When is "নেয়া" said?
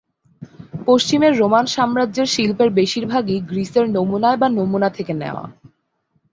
5.13-5.43